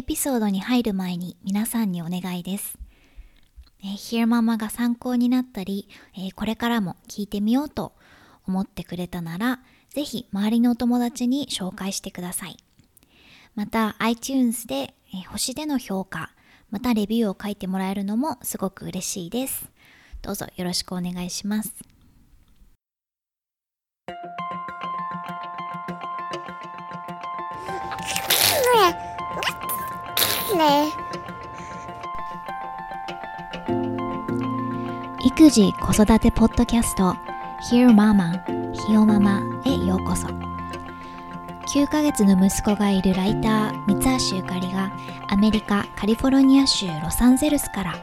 [0.00, 2.78] エピソードに入る前に皆さんにお願いです。
[3.82, 7.92] えー、ヒ e ママが参考になったり、えー、これからも聞いてみようと
[8.46, 9.60] 思ってくれたなら、
[9.90, 12.56] ぜひ周りのお友達に紹介してください。
[13.54, 16.30] また iTunes で、えー、星での評価、
[16.70, 19.70] またレビューを書いてもらえるのもすごく嬉しいです。
[20.22, 21.74] どうぞよろしくお願いします。
[35.24, 37.14] 育児子育てポッドキャスト
[37.70, 38.42] Hear Mama
[38.72, 40.26] ひよママへようこそ。
[41.72, 44.90] 9ヶ月の息子がいるライター三橋ゆかりが
[45.28, 47.94] アメリカカリフォルニア州ロサンゼルスから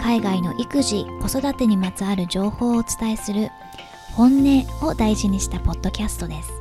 [0.00, 3.50] 海外の育児子育てにまつわる情報をお伝えする
[4.14, 6.59] 本音を大事にしたポッドキャストです。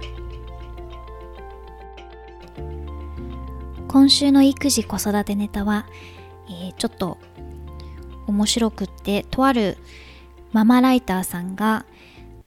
[3.89, 5.87] 今週の育児子育てネタは、
[6.47, 7.17] えー、ちょっと
[8.27, 9.77] 面白くってとある
[10.51, 11.87] ママライターさんが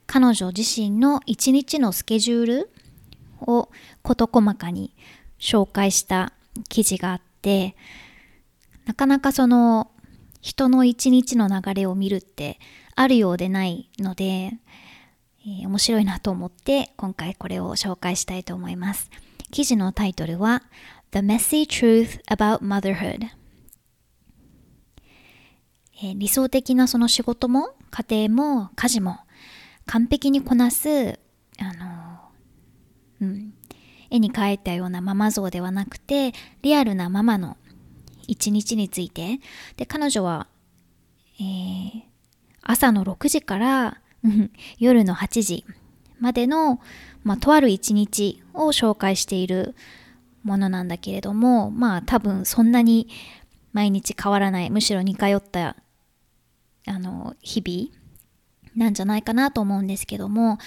[0.07, 2.71] 彼女自身の一日のスケジュール
[3.41, 3.67] を
[4.03, 4.95] 事細かに
[5.37, 6.31] 紹介した
[6.69, 7.75] 記事があって
[8.85, 9.91] なかなかその
[10.39, 12.57] 人の一日の流れを見るって
[12.95, 19.11] あるようでないので、えー、面白いなと思って今回これを紹介したいと思います。
[19.51, 20.63] 記事のタイトルは
[21.13, 23.27] The Messy Truth About Motherhood.
[26.15, 29.19] 理想的なその仕事も家庭も家事も
[29.85, 31.19] 完璧にこなす
[31.59, 32.19] あの、
[33.21, 33.53] うん、
[34.09, 36.33] 絵に描いたようなママ像ではなくて
[36.63, 37.57] リアルなママの
[38.27, 39.39] 一日について。
[39.77, 40.47] で彼女は、
[41.39, 42.01] えー、
[42.63, 44.01] 朝の6時から
[44.79, 45.63] 夜の8時
[46.19, 46.79] までの、
[47.23, 49.75] まあ、とある一日を紹介している
[50.43, 53.07] ものなんだけれどもまあ多分そんなに
[53.71, 55.75] 毎日変わらないむしろ似通った
[56.85, 58.03] あの日々
[58.75, 60.57] なんじゃないかなと思うんですけども、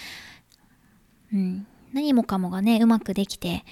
[1.33, 3.65] うん、何もかもがねうまくできて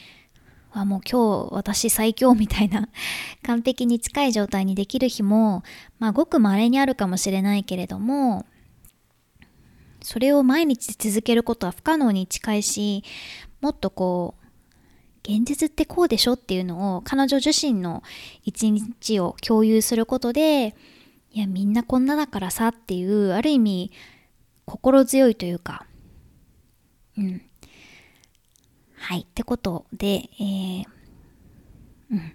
[0.72, 2.88] あもう今日私最強みたいな
[3.44, 5.62] 完璧に近い状態にできる日も
[5.98, 8.44] まあごく稀にあるかもしれないけれども
[10.02, 13.04] それを毎日続けることは不可能に近いし
[13.60, 14.43] もっとこう
[15.26, 18.02] 現実ってこうでしょっていうのを彼女自身の
[18.44, 20.76] 一日を共有することで
[21.32, 23.90] いやみんなこんなだからさっていうある意味
[24.66, 25.86] 心強いというか
[27.16, 27.42] うん
[28.96, 30.84] はいってことで、えー、
[32.10, 32.32] うん、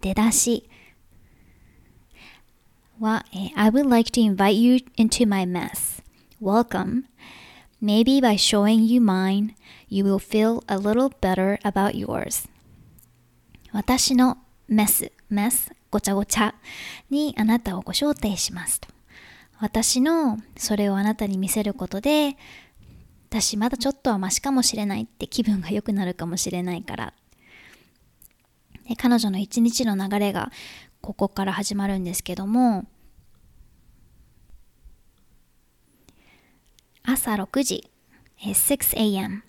[0.00, 0.68] 出だし
[3.00, 6.02] は、えー、I would like to invite you into my mess.
[6.40, 7.04] Welcome.
[7.82, 9.54] Maybe by showing you mine,
[9.88, 12.48] you will feel a little better about yours.
[13.72, 14.36] 私の
[14.68, 16.54] メス、メス、ごちゃごちゃ
[17.08, 18.88] にあなたをご招待しますと。
[19.60, 22.36] 私のそれをあなたに見せることで、
[23.30, 27.14] 私まだちょっとはマシかもしれないって気分が良くなるかもしれないから。
[28.88, 30.50] で彼女の一日の流れが
[31.00, 32.86] ここから始まるんですけども、
[37.02, 37.90] 朝6時、
[38.38, 39.42] 6 a.m.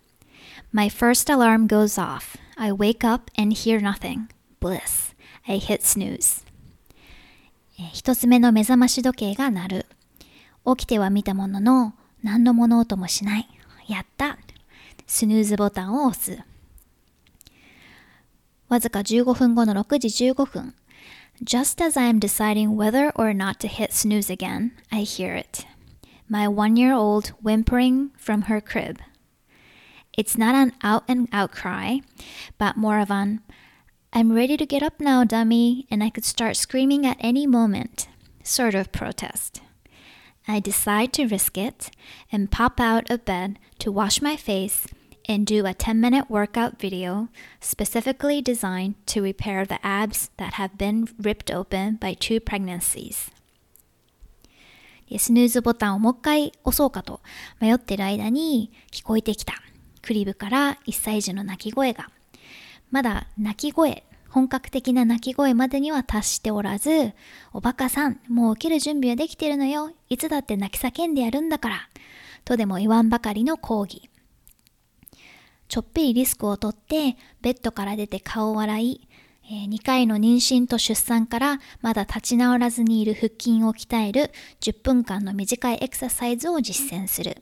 [0.72, 2.38] My first alarm goes off.
[2.56, 4.28] I wake up and hear nothing.
[4.60, 5.14] Bliss.
[5.48, 6.46] I hit snooze.
[7.94, 9.86] 一つ目の目覚まし時計が鳴る。
[10.66, 13.50] 起きては見たものの何の物音もしない。
[13.88, 14.38] やった
[15.08, 16.40] スヌーズボタンを押す。
[18.70, 20.76] わずか15分後の6時15分。
[21.44, 25.66] Just as I am deciding whether or not to hit snooze again, I hear it.
[26.32, 29.02] My one year old whimpering from her crib.
[30.18, 32.04] It's not an out and out cry,
[32.58, 33.42] but more of an
[34.14, 38.08] I'm ready to get up now, dummy, and I could start screaming at any moment
[38.44, 39.62] sort of protest.
[40.48, 41.92] I decide to risk it
[42.32, 44.88] and pop out of bed to wash my face
[45.28, 47.28] and do a 10 minute workout video
[47.60, 53.32] specifically designed to repair the abs that have been ripped open by two pregnancies.
[55.20, 57.22] スヌーズボタンをもう一回押そうかと
[57.60, 59.54] 迷ってる間に聞こえてきた
[60.02, 62.10] クリブから1歳児の泣き声が
[62.92, 67.14] まだ泣き声、本格的な泣き声までには達しておらず、
[67.54, 69.92] おバカさん、もう起きる準備はできてるのよ。
[70.10, 71.90] いつだって泣き叫んでやるんだから。
[72.44, 74.10] とでも言わんばかりの抗議。
[75.70, 79.08] ちょっぴりリスクをとって、ベッドから出て顔を洗い、
[79.52, 84.32] 2回の妊娠と出産からまだ立ち直らずにいる腹筋を鍛える
[84.62, 87.38] 10分間の短いエクササイズを実践する。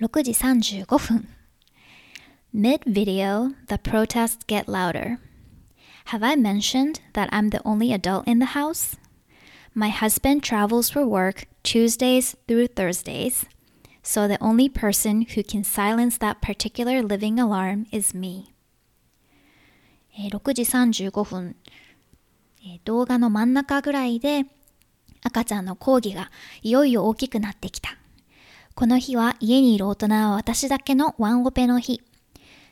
[0.00, 1.28] 6時35分。
[2.52, 5.18] Mid video, the protests get louder.
[6.06, 8.96] Have I mentioned that I'm the only adult in the house?
[9.74, 13.44] My husband travels for work Tuesdays through Thursdays,
[14.02, 18.54] so the only person who can silence that particular living alarm is me.
[20.26, 21.54] 6時35分、
[22.84, 24.46] 動画の真ん中ぐらいで
[25.22, 26.30] 赤ちゃんの講義が
[26.62, 27.96] いよいよ大きくなってきた。
[28.74, 32.02] この日は家にいる大人は私だけのワンオペの日。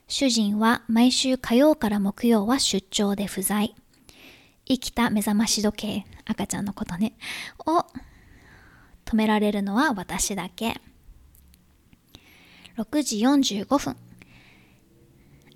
[0.09, 3.75] 主人は毎週火曜から木曜は出張で不在。
[4.67, 7.15] 生きた目覚まし時計、赤ちゃんのことね、
[7.65, 7.85] を
[9.05, 10.81] 止められるのは私だけ。
[12.77, 13.97] 6時45分。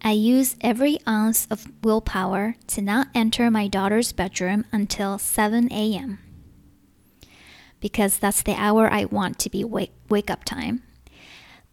[0.02, 6.18] I use every ounce of willpower to not enter my daughter's bedroom until 7 a.m.
[7.80, 10.82] because that's the hour I want to be wake, wake up time.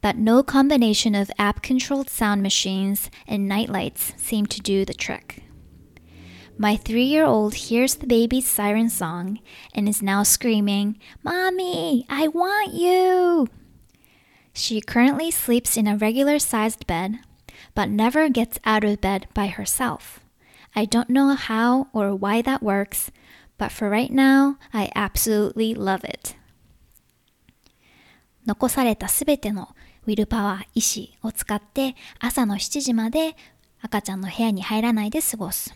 [0.01, 5.43] But no combination of app controlled sound machines and nightlights seem to do the trick.
[6.57, 9.39] My three year old hears the baby's siren song
[9.73, 13.47] and is now screaming, Mommy, I want you!
[14.53, 17.19] She currently sleeps in a regular sized bed,
[17.77, 20.19] but never gets out of bed by herself.
[20.75, 23.11] I don't know how or why that works,
[23.59, 26.35] but for right now, I absolutely love it.
[28.47, 29.75] 残されたすべての
[30.07, 33.35] ウィルパワー、意志を使って朝の7時まで
[33.79, 35.75] 赤ちゃんの部屋に入らないで過ごす。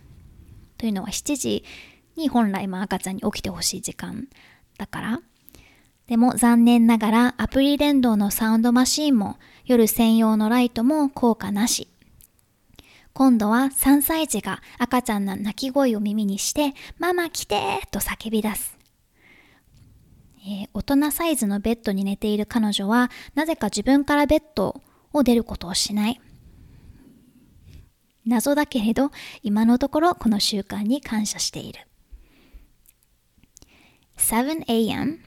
[0.79, 1.63] というのは7時
[2.15, 4.27] に本来も赤ちゃんに起きてほしい時間
[4.79, 5.21] だから。
[6.07, 11.90] でも残念ながらアプリ連動のサウンドマシーンも夜専用のライトも効果なし。
[13.13, 18.77] 今度は3歳児が赤ちゃんの泣き声を耳にして、ママ来てと叫び出す。
[20.43, 24.81] えー、大人サイズのベッドに寝ている彼女は、なぜか自分からベッド
[25.13, 26.19] を出ることをしない。
[28.25, 29.11] 謎だけれど、
[29.43, 31.81] 今のところこの習慣に感謝している。
[34.17, 35.19] 7 a.m.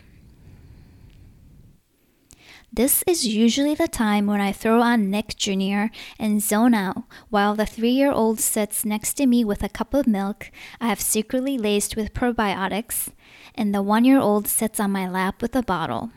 [2.76, 5.94] This is usually the time when I throw on Nick Jr.
[6.19, 9.94] and zone out while the three year old sits next to me with a cup
[9.94, 10.50] of milk
[10.81, 13.12] I have secretly laced with probiotics,
[13.55, 16.11] and the one year old sits on my lap with a bottle.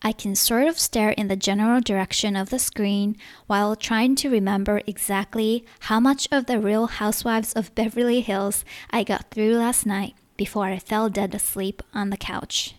[0.00, 3.16] I can sort of stare in the general direction of the screen
[3.48, 9.02] while trying to remember exactly how much of the Real Housewives of Beverly Hills I
[9.02, 12.76] got through last night before I fell dead asleep on the couch.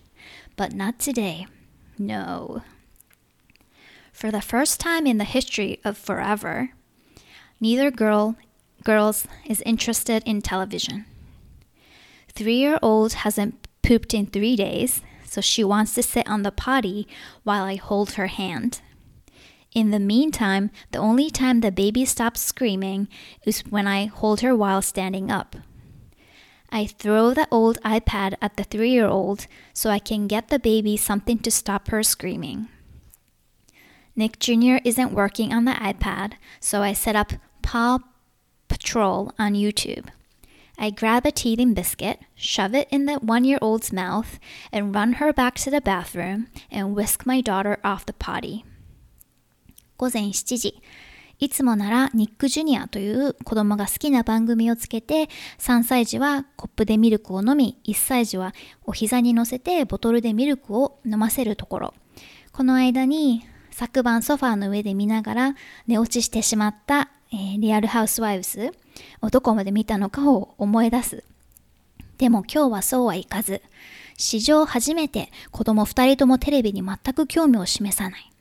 [0.56, 1.48] But not today.
[1.98, 2.63] No.
[4.12, 6.72] For the first time in the history of forever,
[7.60, 8.36] neither girl
[8.84, 11.06] girls is interested in television.
[12.30, 17.07] Three-year-old hasn't pooped in three days, so she wants to sit on the potty
[17.44, 18.81] while I hold her hand.
[19.74, 23.07] In the meantime, the only time the baby stops screaming
[23.46, 25.56] is when I hold her while standing up.
[26.73, 30.58] I throw the old iPad at the three year old so I can get the
[30.58, 32.69] baby something to stop her screaming.
[34.14, 34.76] Nick Jr.
[34.85, 37.32] isn't working on the iPad, so I set up
[37.62, 37.99] Paw
[38.69, 40.08] Patrol on YouTube.
[40.76, 44.38] I grab a teething biscuit, shove it in the one year old's mouth,
[44.70, 48.64] and run her back to the bathroom and whisk my daughter off the potty.
[49.96, 50.81] 午前7時、
[51.44, 55.27] いつもならニックジュニアという子供が好きな番組をつけて
[55.60, 58.53] 3歳児はコップでミルクを飲み1歳児は
[58.86, 61.94] お膝に乗せてボトルでミルクを飲ませるところ。
[62.53, 68.72] この間に昨晩ソファーの上で見ながら寝落ちしてしまった、えー、リアルハウスワイフズ
[69.22, 71.25] をどこまで見たのかを思い出す。
[72.20, 73.62] でも今日はそうはいかず。
[74.17, 78.33] 史上初めて子供2人ともテレビに全く興味を示さない。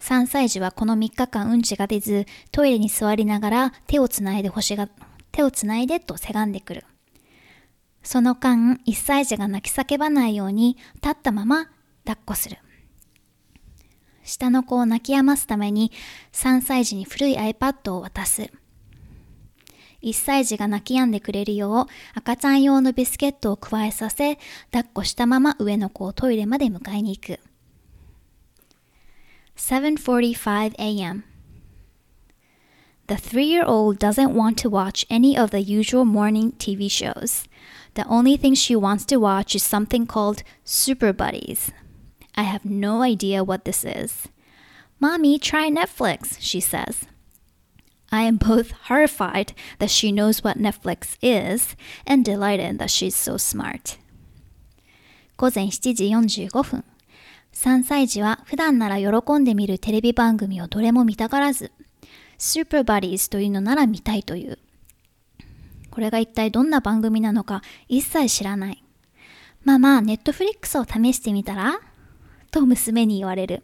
[0.00, 4.88] 3歳児はこの3日間うんちが出ず、トイレに座りながら手をつないで星が、
[5.30, 6.84] 手をつないでとせがんでくる。
[8.02, 11.66] その間、1歳児が泣き叫ばないように立ったまま
[12.04, 12.58] 抱っこする。
[14.24, 15.92] 下の子を泣き止ますために
[16.32, 18.50] 3歳児に古い iPad を渡す。
[20.02, 24.36] 1歳児が泣き止んでくれるよう赤ちゃん用のビスケットを加えさせ、
[24.72, 27.49] 抱っこしたまま上の子をトイレまで迎えに行く。
[29.59, 31.23] 7:45 a.m.
[33.07, 37.47] The 3-year-old doesn't want to watch any of the usual morning TV shows.
[37.93, 41.71] The only thing she wants to watch is something called Super Buddies.
[42.35, 44.27] I have no idea what this is.
[44.99, 47.05] Mommy, try Netflix, she says.
[48.11, 51.75] I am both horrified that she knows what Netflix is
[52.07, 53.97] and delighted that she's so smart.
[55.37, 56.83] 午前7時45分
[57.52, 61.72] 3歳児は普段なら喜んで見るテレビ番組をどれも見たがらず、
[62.38, 64.58] スーパーバディーズというのなら見たいという。
[65.90, 68.82] これが一体どんな番組なのか一切知らない。
[69.64, 71.80] まあまあ、ネットフリックスを試してみたら？
[72.50, 73.62] と娘に言われる。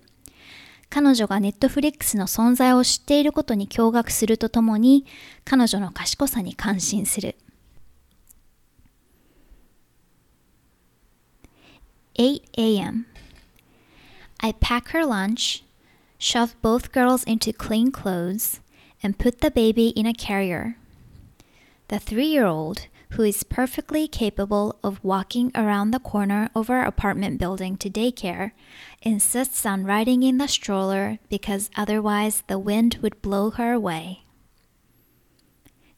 [0.90, 5.06] 彼女がネットフリックスの存在を知っていることに驚愕するとともに、
[5.44, 7.36] 彼女の賢さに感心する。
[12.14, 13.06] 8 a.m.
[14.45, 15.63] I pack her lunch,
[16.17, 18.59] shove both girls into clean clothes,
[19.03, 20.77] and put the baby in a carrier.
[21.87, 26.85] The three year old, who is perfectly capable of walking around the corner of our
[26.85, 28.51] apartment building to daycare,
[29.01, 34.23] insists on riding in the stroller because otherwise the wind would blow her away.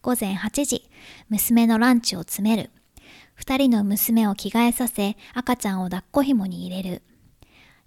[0.02, 0.90] 午前8時、
[1.30, 2.72] 娘のランチを詰める。
[3.36, 7.02] 二人の娘を着替えさせ、赤ちゃんを抱っこ紐に入れる。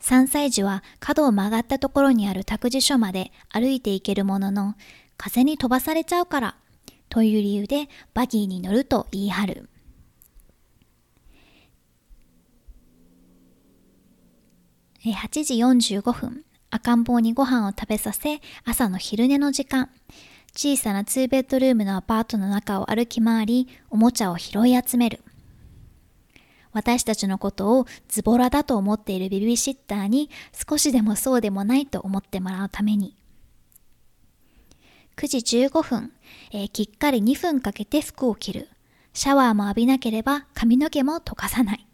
[0.01, 4.75] 3歳児は角を曲がったところにある託児所まで歩いていけるものの、
[5.17, 6.55] 風に飛ばされちゃうから
[7.09, 9.69] という理由でバギーに乗ると言い張る。
[15.03, 19.89] 8時45分、赤ん坊にご飯を食べさせ、朝の昼寝の時間、
[20.55, 25.23] 小さな2ベッドルームのアパートの中を歩き回り、おもちゃを拾い集める。
[26.73, 30.29] 私たちのことをズボラだと思っているベビーシッターに
[30.69, 33.15] 少しでもそうでもないと思ってもらうために。
[35.17, 35.37] 9時
[35.67, 36.11] 15分、
[36.51, 38.69] えー、きっかり2分かけて服を着る。
[39.13, 41.85] シャワーも浴びなければ髪の毛も溶かさない。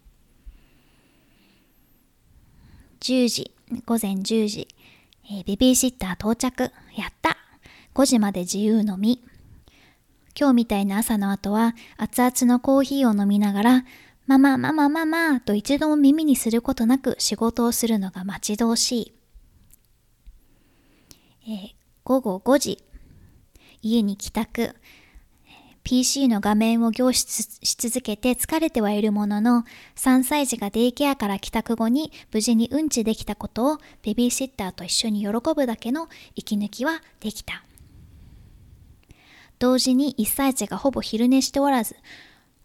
[3.00, 3.52] 10時、
[3.86, 4.68] 午前10時、
[5.26, 6.72] えー、ベビーシッター到着。
[6.96, 7.36] やった
[7.94, 9.22] 5時まで自由飲み。
[10.38, 13.84] 今日みたいな朝の後は熱々のコーヒーを飲みながら
[14.28, 19.12] ママ、ママ、ママと一度も耳にすることなく仕事をするのが待ち遠しい。
[21.44, 21.70] えー、
[22.04, 22.84] 午後5時、
[23.80, 24.76] 家に帰宅。
[25.82, 29.64] PC の画面を凝視し続けて疲れてはいるものの、
[29.96, 37.64] 3歳児がデイケアから帰宅後に無事にうんちできたことをベビーシッターと一緒に喜ぶだけの息抜きはできた。
[39.58, 41.96] 同時に1歳児がほぼ昼寝しておらず、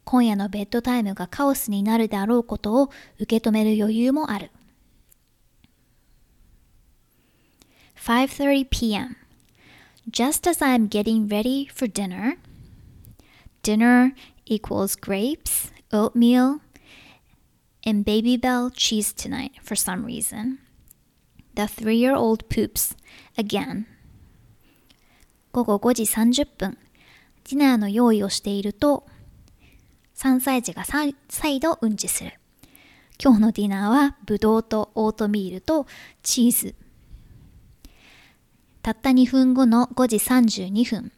[0.05, 4.51] 今夜のベッドタイムがカオスになるであろうことを受け止める余裕もある。
[7.95, 9.15] 5:30 p.m.
[10.10, 12.38] Just as I'm getting ready for dinner,
[13.63, 14.13] dinner
[14.45, 16.60] equals grapes, oatmeal,
[17.86, 20.57] and baby bell cheese tonight for some reason.
[21.55, 22.98] The three-year-old poops
[23.38, 23.86] again.
[25.53, 26.77] 午後5時30分、
[27.50, 29.05] ディナーの用意をしていると、
[30.15, 32.39] 3歳児が再度うんちする。
[33.24, 35.88] 今日のディナーはブドウとオートミールと
[36.22, 36.75] チーズ。
[38.82, 41.12] たった2分後の5時32分。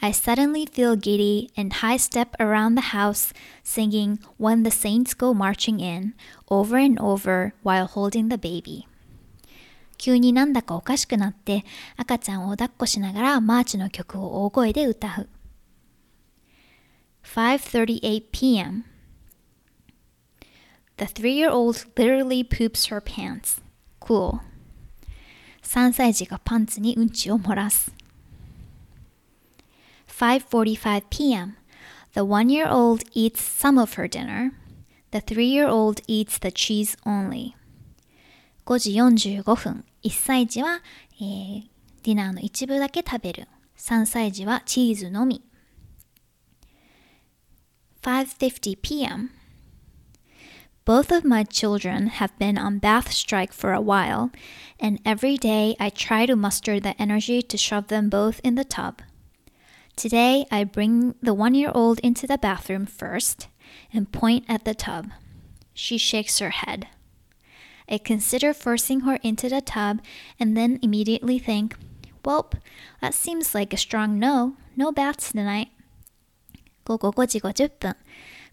[0.00, 3.32] I suddenly feel giddy and high step around the house
[3.64, 6.12] singing When the Saints Go Marching In
[6.50, 8.86] over and over while holding the baby.
[9.96, 11.64] 急になんだかおかしくなって
[11.96, 15.28] 赤ちゃんを抱っこしながらマーチの曲を大声で歌う。
[17.24, 18.84] 5:38 p.m.
[20.98, 23.60] The three-year-old literally poops her pants.
[23.98, 24.40] Cool.
[25.62, 27.92] 3歳児がパンツにうんちを漏らす。
[30.06, 31.56] 5:45 p.m.
[32.12, 34.52] The one-year-old eats some of her dinner.
[35.10, 37.54] The three-year-old eats the cheese only.
[38.66, 40.80] 5時45分、1歳児は、
[41.16, 41.62] えー、
[42.02, 43.48] ディナーの一部だけ食べる。
[43.76, 45.42] 3歳児はチーズのみ。
[48.04, 49.30] 5:50 p.m.
[50.84, 54.30] Both of my children have been on bath strike for a while,
[54.78, 58.64] and every day I try to muster the energy to shove them both in the
[58.64, 59.00] tub.
[59.96, 63.48] Today I bring the one year old into the bathroom first
[63.90, 65.10] and point at the tub.
[65.72, 66.88] She shakes her head.
[67.88, 70.02] I consider forcing her into the tub
[70.38, 71.74] and then immediately think,
[72.22, 72.52] Welp,
[73.00, 74.56] that seems like a strong no.
[74.76, 75.68] No baths tonight.
[76.84, 77.96] 午後5時50分。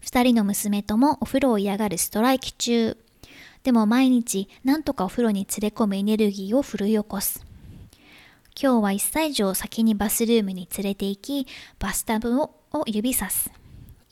[0.00, 2.96] 二人の娘ともお風呂を嫌がるストライキ中。
[3.62, 7.44] でも毎日なんとかお風呂に連れ込むエネルギーを奮い起こす。
[8.60, 11.46] 今日は1歳児を先にバスルームに連れて行き、
[11.78, 12.54] バスタブを
[12.86, 13.50] 指さす。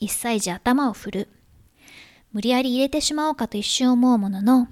[0.00, 1.28] 1歳児頭を振る。
[2.32, 4.68] 無理やり入れてしまおうかと一瞬思うものの、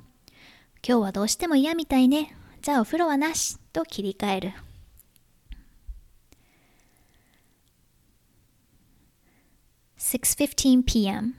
[0.86, 2.34] 今日はどうしても嫌みたいね。
[2.62, 3.58] じゃあお風呂はなし。
[3.72, 4.52] と切り替える。
[10.08, 11.34] 6:15 p.m.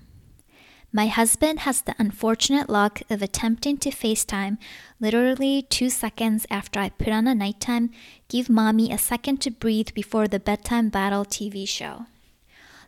[0.92, 4.60] My husband has the unfortunate luck of attempting to FaceTime
[5.00, 7.90] literally two seconds after I put on a nighttime
[8.28, 12.06] Give Mommy a Second to Breathe Before the Bedtime Battle TV show.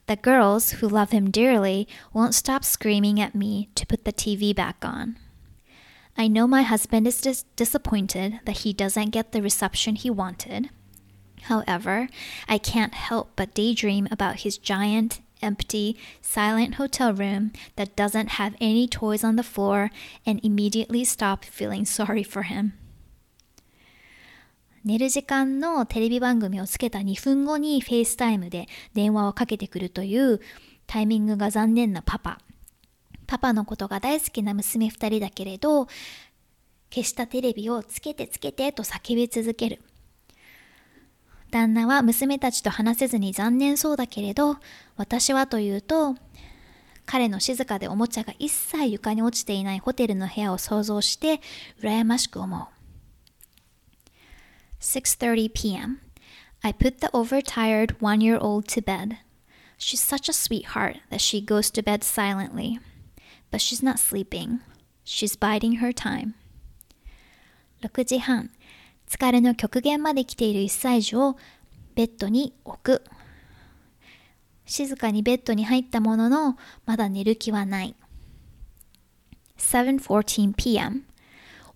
[0.06, 4.56] The girls, who love him dearly, won't stop screaming at me to put the TV
[4.56, 5.18] back on.
[6.16, 10.70] I know my husband is dis- disappointed that he doesn't get the reception he wanted.
[11.44, 12.08] However,
[12.48, 18.56] I can't help but daydream about his giant, empty, silent hotel room that doesn't have
[18.60, 19.90] any toys on the floor
[20.26, 22.74] and immediately stop feeling sorry for him.
[24.84, 30.42] 寝る時間のテレビ番組をつけた2分後に FaceTime で電話をかけてくるという
[30.88, 32.40] タイミングが残念なパパ。
[33.28, 35.86] パパのことが大好きな娘2人だけれど、
[36.94, 39.82] 消したテレビをつけてつけてと叫び続ける。
[41.52, 44.58] 旦那は娘たちと話せずに残念そうだけれど、
[44.96, 46.16] 私はというと、
[47.06, 51.42] 彼の静かでおもちゃが一切床に落ちていないホテルの部屋を想像して
[51.82, 52.68] 羨ましく思う。
[54.80, 56.00] 6:30 p.m.
[56.62, 59.18] I put the overtired one-year-old to bed.
[59.78, 62.80] She's such a sweetheart that she goes to bed silently.
[63.52, 64.60] But she's not sleeping.
[65.04, 66.36] She's biding her time.
[67.82, 68.52] 6時半
[69.11, 71.37] 疲れの極限まで来ている1歳児を
[71.95, 73.05] ベッドに置く。
[74.65, 77.95] 静かにベッドに入ったものの、まだ寝る気はない。
[79.59, 81.05] 7:14 p.m.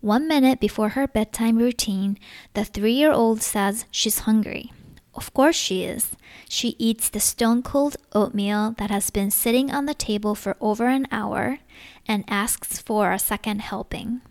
[0.01, 2.17] One minute before her bedtime routine,
[2.53, 4.71] the three-year-old says she's hungry.
[5.13, 6.15] Of course she is.
[6.49, 10.87] She eats the stone cold oatmeal that has been sitting on the table for over
[10.87, 11.59] an hour
[12.07, 14.21] and asks for a second helping.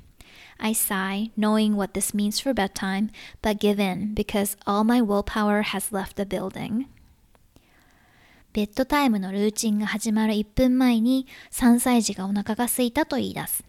[0.57, 3.09] I sigh, knowing what this means for bedtime,
[3.41, 6.87] but give in because all my willpower has left the building.
[8.53, 13.65] ベッドタイムのルーチンが始まる1分前に3歳児がお腹が空いたと言い出す。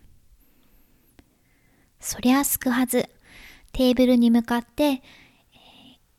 [1.98, 3.08] そりゃすくはず。
[3.72, 5.02] テーブルに向かって、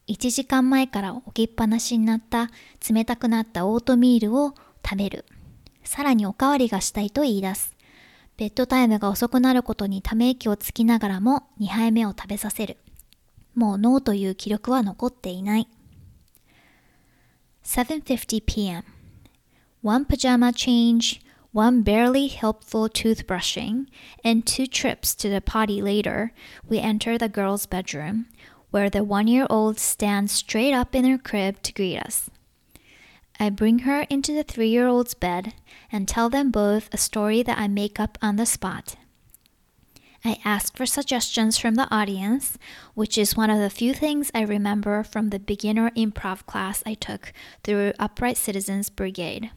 [0.09, 2.49] 1時間前から置きっぱなしになった
[2.89, 4.53] 冷たくなったオートミールを
[4.85, 5.23] 食べる。
[5.85, 7.76] さらにおかわりがしたいと言い出す。
[8.37, 12.77] ベッドタイムが遅くなることにため息をつきながらも2杯目を食べさせる。
[13.55, 15.67] もうノーという記録は残っていない。
[17.63, 18.83] 7:50 p.m.
[19.81, 21.19] One pajama change,
[21.51, 23.87] one barely helpful toothbrushing,
[24.23, 26.31] and two trips to the potty later,
[26.69, 28.27] we enter the girls' bedroom,
[28.71, 32.29] where the one-year-old stands straight up in her crib to greet us.
[33.39, 35.53] I bring her into the three year old's bed
[35.91, 38.95] and tell them both a story that I make up on the spot.
[40.25, 42.57] I ask for suggestions from the audience,
[42.95, 46.95] which is one of the few things I remember from the beginner improv class I
[46.95, 47.31] took
[47.63, 49.51] through Upright Citizens Brigade.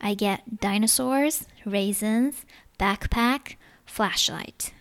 [0.00, 2.44] I get dinosaurs, raisins,
[2.78, 3.54] backpack,
[3.86, 4.72] flashlight.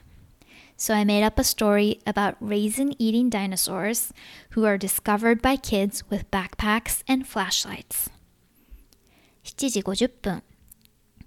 [0.81, 4.11] So I made up a story about raisin eating dinosaurs
[4.55, 8.09] who are discovered by kids with backpacks and flashlights.
[9.43, 10.41] 7時50分。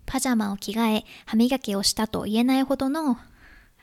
[0.07, 3.17] パジャマを着替え、歯磨きをしたと言えないほどの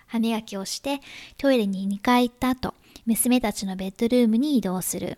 [0.08, 1.00] 歯磨きをして
[1.38, 2.74] トイレに2回行った後、
[3.06, 5.18] 娘たちのベッドルームに移動する。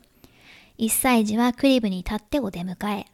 [0.77, 3.12] 1歳児はクリブに立ってお出迎え。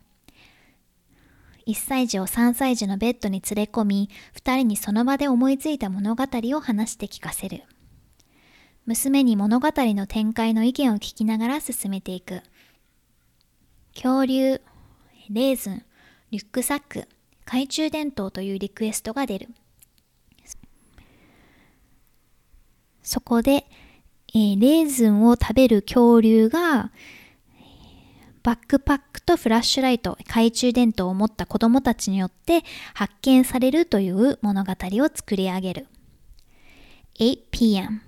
[1.69, 7.63] 1歳児を3歳児のベッドに連れ込み、2人にその場で思いついた物語を話して聞かせる。
[8.87, 12.41] 娘に物語の展開の意見を聞きながら進めていく。
[13.93, 14.61] 恐竜、
[15.29, 15.85] レーズン、
[16.31, 17.07] リュックサック、
[17.45, 19.49] 懐中電灯というリクエストが出る。
[23.03, 23.67] そこで、
[24.33, 26.91] えー、レーズンを食べる恐竜が、
[28.48, 32.62] バックパックとフラッシュライト、懐中電灯を持った子供たちによって
[32.92, 35.86] 発見されるという物語を作り上げる。
[37.18, 38.02] 8 p.m.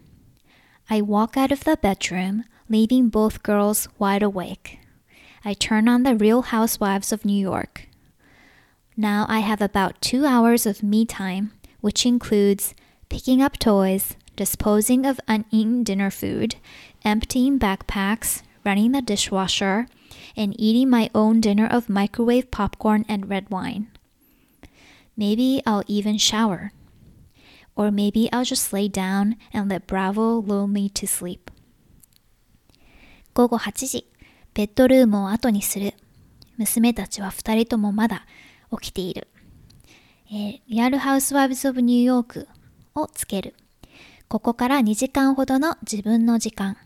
[0.88, 4.78] I walk out of the bedroom, leaving both girls wide awake.
[5.42, 7.88] I turn on the Real Housewives of New York.
[8.96, 12.74] Now I have about two hours of me time, which includes
[13.08, 16.56] picking up toys, disposing of uneaten dinner food,
[17.04, 19.87] emptying backpacks, running the dishwasher,
[20.35, 23.87] and eating my own dinner of microwave popcorn and red wine.
[25.17, 26.71] Maybe I'll even shower.
[27.75, 31.51] Or maybe I'll just lay down and let Bravo lull me to sleep.
[33.33, 34.07] 午後8時、
[34.53, 35.93] ベッドルームを後にする。
[36.57, 38.25] 娘たちは2人ともまだ
[38.79, 39.27] 起きている。
[40.29, 42.47] えー、リアルハウスワイブズ・オブ・ニューヨーク
[42.95, 43.55] をつける。
[44.27, 46.77] ここから2時間ほどの自分の時間。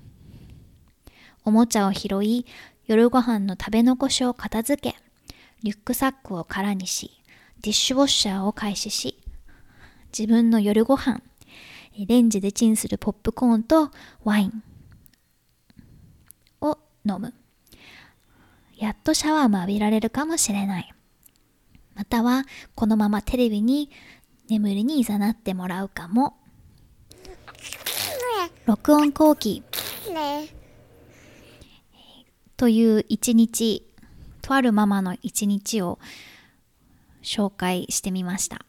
[1.45, 2.45] おもちゃを拾い、
[2.88, 4.97] 夜ご飯の食べ残しを片付け、
[5.63, 7.12] リュックサックを空にし、
[7.65, 9.17] ディッシュウォッシャーを開始し
[10.15, 11.21] 自分の夜ご飯
[11.97, 13.89] レンジでチンするポップコーンと
[14.23, 14.63] ワイン
[16.62, 17.34] を飲む。
[18.77, 20.93] やっとシャワーも浴びられるかもしれない。
[21.95, 22.43] または
[22.75, 23.89] このままテレビに
[24.49, 26.38] 眠りにいざなってもらうかも。
[28.65, 29.63] 録音後期。
[32.58, 33.86] という一日
[34.41, 36.00] とあるママの一日を
[37.24, 38.65] 紹介してみました。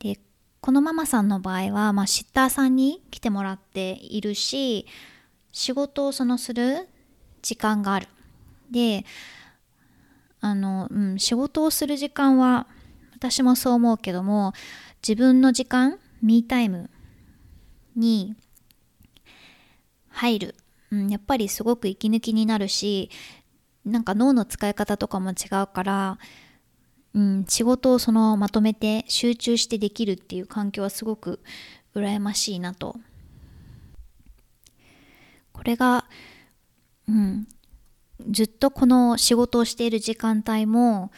[0.00, 0.18] で
[0.60, 4.86] このママさんの場合は、まあ、シッターさんに来てもらっているし
[5.52, 6.88] 仕事をそのする
[7.42, 8.08] 時間がある。
[8.70, 9.04] で
[10.40, 12.66] あの、うん、仕事をする時間は
[13.14, 14.52] 私もそう思うけども
[15.02, 16.90] 自分の時間ミータイム
[17.96, 18.34] に
[20.08, 20.54] 入る、
[20.90, 23.10] うん、やっぱりすごく息抜きになるし
[23.84, 26.18] なんか脳の使い方とかも違うから、
[27.14, 31.40] うん、仕事をそのまとめて集中してできるっていう環境はすごく
[31.94, 32.96] 羨ましいなと。
[35.52, 36.06] これが、
[37.08, 37.46] うん、
[38.30, 41.10] ずっとこの仕事をしている時間帯も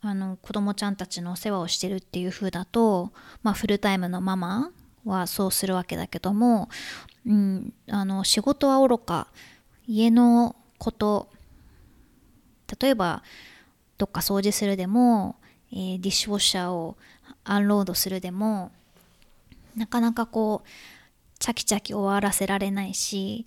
[0.00, 4.70] あの子供ちゃんたちのお世話をしてるっていう風だと、まあ、フルタイムのママ
[5.06, 6.68] はそうするわけだけども、
[7.26, 9.28] うん、あの仕事はおろか。
[9.86, 11.30] 家のこと
[12.80, 13.22] 例えば
[13.98, 15.36] どっか掃除するでも、
[15.72, 16.96] えー、ディッシュウォッシャーを
[17.44, 18.72] アンロードするでも
[19.76, 20.68] なかなかこう
[21.38, 23.46] チャキチャキ終わらせられないし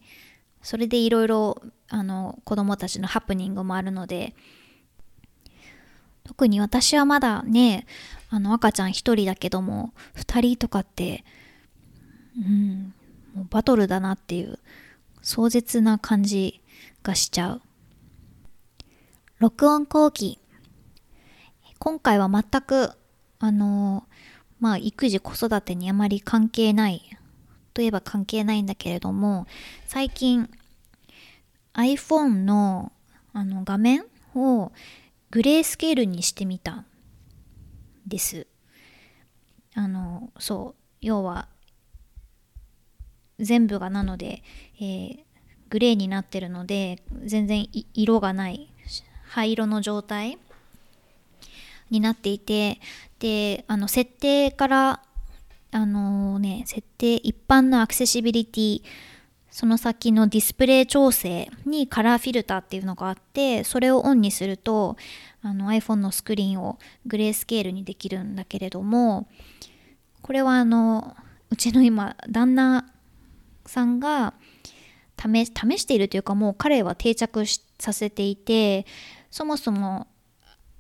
[0.61, 4.35] それでいろいろあの子供たちのハプニングもあるので
[6.23, 7.85] 特に私はまだね
[8.29, 11.23] あの赤ちゃん一人だけども二人とかって
[12.37, 12.93] うん。
[13.33, 14.59] もうバトルだなっていう
[15.21, 16.61] 壮絶な感じ
[17.03, 17.61] がしちゃう。
[19.39, 20.39] 録音後期。
[21.79, 22.91] 今回は全く
[23.39, 24.03] あの
[24.59, 27.17] まあ育児子育てにあまり関係ない
[27.73, 29.47] といえば関係ないんだけれども
[29.87, 30.49] 最近
[31.73, 32.91] iPhone の
[33.31, 34.03] あの画面
[34.35, 34.73] を
[35.31, 36.85] グレースケールにしてみたん
[38.05, 38.47] です。
[39.75, 41.47] あのそう要は
[43.39, 44.43] 全部がなので、
[44.79, 45.19] えー、
[45.69, 48.69] グレーになってるので全然色がない
[49.27, 50.37] 灰色の状態
[51.89, 52.79] になっていて
[53.19, 55.01] であの設定から
[55.71, 58.81] あのね設定一般のアクセシビリティ
[59.51, 64.95] その先のディスプレイ調整にカラーフィルターっていうのがあってそれをオンにすると
[65.41, 69.27] あの iPhone のスクリーンをグレースケールにできるんだけれども
[70.21, 71.15] これはあの
[71.49, 72.85] うちの今旦那
[73.69, 74.33] さんが
[75.17, 77.45] 試しているというかもう彼は定着
[77.77, 78.85] させていて
[79.31, 80.07] そもそも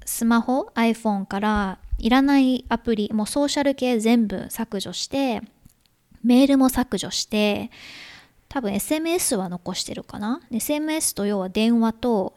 [0.05, 5.41] スマホ iPhone からいらないアプリもうソーシャル系全部削除して
[6.23, 7.69] メールも削除して
[8.47, 12.33] 多分 SMS は残してるかな？SMS と要は電話と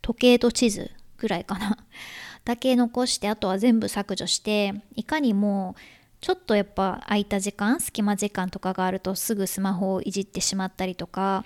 [0.00, 1.76] 時計と地図ぐらいかな。
[2.44, 5.74] だけ残してあとは全部削除していかにも
[6.20, 11.44] ちょっとやっぱ空いた時間隙間時間とかがあるとすぐスマホをいじってしまったりとか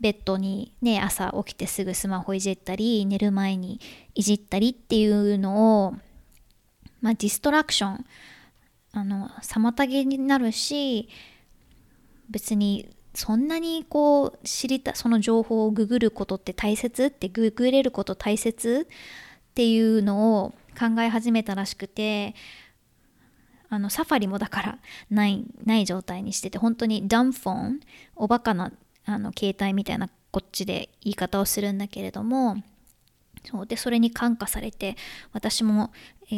[0.00, 3.80] ベッドにね朝起きてすぐスマホいじったり寝る前に
[4.14, 5.92] いじったりっていうのを
[7.00, 8.04] まあディストラクション
[8.92, 11.08] あの妨げになるし
[12.30, 22.34] 別にそんなにこう知りたその情報をググることって大切ってググれること大切っていうのを考え始めたらしくて
[23.72, 27.80] あのサファリもだからない ない状態にしてて本当にダンフォン
[28.16, 28.70] おバカな
[29.06, 32.62] あの携帯みたいなこっちで言い方をするんだけれども
[33.44, 34.96] そうでそれに感化されて
[35.32, 35.90] 私も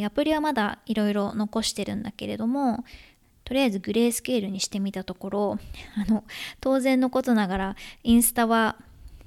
[0.05, 2.85] アプリはまだいろいろ残してるんだけれども
[3.45, 5.59] とりあえずグレースケールにしてみたところ
[5.99, 6.23] あの
[6.61, 8.77] 当然のことながらインスタは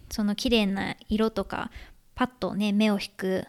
[0.09, 1.71] その綺麗な色とか
[2.15, 3.45] パッとね目を引く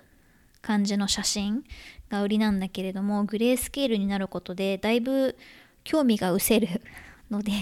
[0.62, 1.64] 感じの写真
[2.09, 5.37] が売りなんだけれどもグレースケールになることでだいぶ
[5.85, 6.83] 興味が失せる
[7.31, 7.53] ので、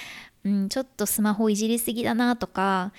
[0.44, 2.92] うん、ちょっとスマホいじりすぎだなとか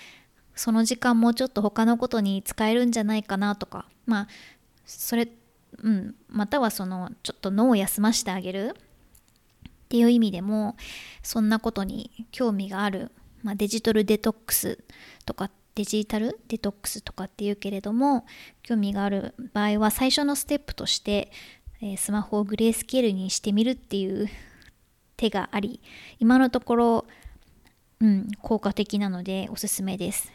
[0.55, 4.27] その時間もちょっと他のことに使えるんじゃないかなとかまあ
[4.85, 5.27] それ
[5.77, 10.75] うんまたはそのちょっと脳を休ませてあげるっていう意味でも
[11.23, 13.11] そんなことに興味がある、
[13.43, 14.83] まあ、デジタルデトックス
[15.25, 18.25] とかってデジタルデトックスとかっていうけれども
[18.61, 21.31] 興味がある場合は最初のステップとして、
[21.81, 24.29] え、スマホをグレースケールにしてみるっていう
[25.17, 25.81] 手があり
[26.19, 27.05] 今のところ、
[27.99, 30.31] うん、効果的なのでおすすめです。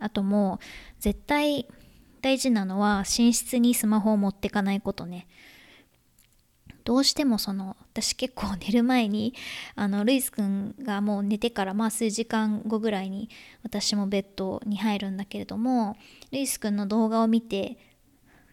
[0.00, 0.64] あともう
[1.00, 1.66] 絶対
[2.20, 5.26] 大事なのは寝室にスマホを持ってかないことね。
[6.88, 9.34] どうしてもその私結構寝る前に
[9.74, 13.28] あのルイスくんがもう寝てからまあ数時間後ぐらいに
[13.62, 15.98] 私もベッドに入るんだけれども
[16.30, 17.76] ルイスくんの動画を見て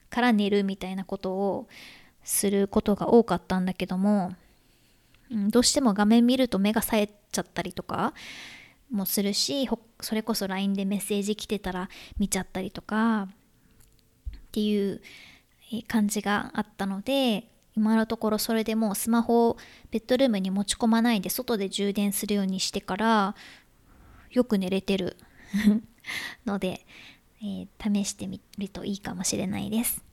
[0.09, 1.69] から寝るみたいなことを
[2.25, 4.35] することが多かったんだけども、
[5.31, 8.13] うん、どうしても画面見ると目が冴えちゃったりとか
[8.91, 9.69] もするし
[10.01, 13.29] それこそ LINE でメッセージ来てたら見ちゃったりとかっ
[14.51, 15.01] ていう
[15.87, 19.57] 感じがあったので今のところそれでもうスマホを
[19.91, 23.35] ベッドルームに持ち込まないで外で充電するようにしてから
[24.31, 25.17] よく寝れてる
[26.45, 26.85] ので、
[27.41, 30.03] えー、試してみるといいかもしれないです。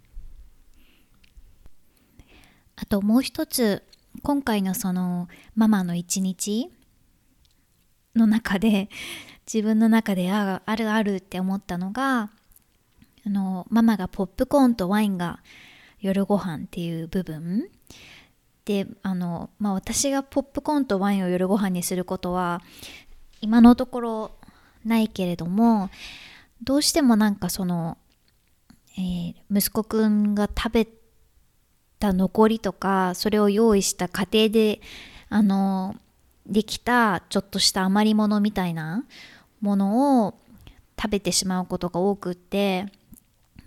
[2.77, 3.85] あともう一つ
[4.23, 6.71] 今回のそのママの一日
[8.17, 8.89] の中で
[9.47, 12.31] 自分の中でああるあるって思ったのが
[13.25, 15.41] あのママがポップコーンとワインが
[16.03, 17.69] 夜ご飯っていう部分。
[18.65, 22.63] であの、まあ、私がポップコーンとワインを夜ご飯にすることは
[23.41, 24.31] 今のところ
[24.85, 25.91] ないけれども
[26.63, 27.99] どうしてもなんかその、
[28.97, 30.89] えー、息子くんが食べ
[31.99, 34.81] た残りとかそれを用意した過程で
[35.29, 35.97] あの
[36.47, 39.05] できたちょっとした余り物みたいな
[39.61, 40.35] ものを
[41.01, 42.87] 食べてしまうことが多くって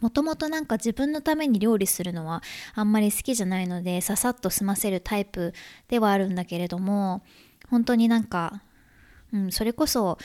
[0.01, 5.53] もともとなんか自分のために料理するのはあんまり好きじゃないのでささっと済ませるタイプ
[5.87, 7.23] ではあるんだけれども
[7.69, 8.61] 本当になんか、
[9.33, 10.17] うん、それこそ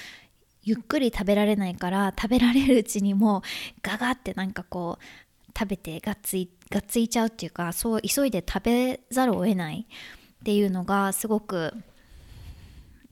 [0.62, 3.42] ゆっくり食べられないから食べられるうちにもう
[3.82, 11.72] ガガってなんかこう食べてがっついがっついちゃうっていうかそう急いで食べざるを得ないっていうのがすごく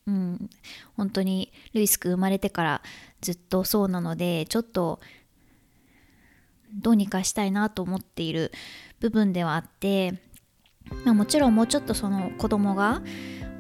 [0.08, 0.50] うん、
[0.96, 2.82] 本当にルイス君生まれてから
[3.20, 5.00] ずっとそうなのでちょっと
[6.74, 8.52] どうにかしたいなと思っている
[9.00, 10.14] 部分ではあって、
[11.04, 13.02] まあ、もちろんもうちょっとその子供が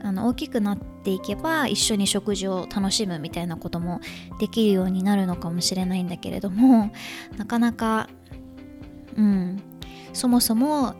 [0.02, 4.00] あの大きくなっていけば一緒に食事を楽しむみたいなことも
[4.38, 6.92] できるようになるのかもしれないんだけれども
[7.36, 8.08] なかなか
[9.16, 9.60] うん
[10.12, 10.94] そもそも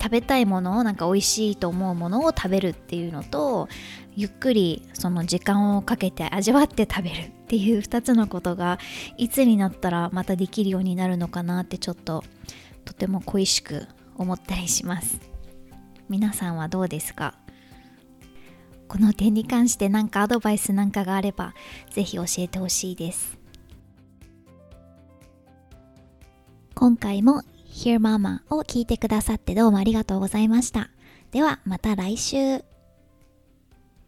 [0.00, 3.68] 食べたいものをなんか美味しいと思うものを食べるっていうのと
[4.14, 8.78] ゆっくりその時間をかけて味わって食べるっていう2つのことが
[9.16, 12.24] いつになったらまたできるようになるのかなってちょっと
[12.84, 15.20] とても恋しく思ったりします。
[16.08, 17.34] 皆さんはどうですか？
[18.88, 21.54] この点に関して何かアドバイスなんかがあれば
[21.90, 23.36] ぜひ教えてほしいです。
[26.74, 27.42] 今回も
[27.78, 30.90] Hear Mama を聞いてくださってどうもありがとうございました。
[31.30, 32.77] ではまた来週。